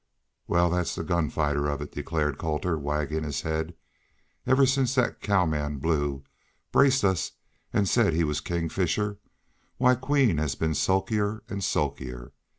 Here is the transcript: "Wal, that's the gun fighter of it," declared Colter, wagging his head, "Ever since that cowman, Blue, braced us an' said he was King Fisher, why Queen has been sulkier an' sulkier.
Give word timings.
"Wal, 0.47 0.71
that's 0.71 0.95
the 0.95 1.03
gun 1.03 1.29
fighter 1.29 1.67
of 1.69 1.79
it," 1.79 1.91
declared 1.91 2.39
Colter, 2.39 2.75
wagging 2.75 3.23
his 3.23 3.41
head, 3.41 3.75
"Ever 4.47 4.65
since 4.65 4.95
that 4.95 5.21
cowman, 5.21 5.77
Blue, 5.77 6.23
braced 6.71 7.03
us 7.05 7.33
an' 7.71 7.85
said 7.85 8.15
he 8.15 8.23
was 8.23 8.41
King 8.41 8.67
Fisher, 8.67 9.19
why 9.77 9.93
Queen 9.93 10.39
has 10.39 10.55
been 10.55 10.73
sulkier 10.73 11.43
an' 11.49 11.61
sulkier. 11.61 12.31